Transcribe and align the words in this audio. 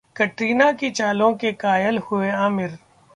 कटरीना 0.15 0.71
की 0.71 0.89
चालों 0.91 1.33
के 1.35 1.51
कायल 1.55 1.97
हुए 2.11 2.29
आमिर 2.31 2.77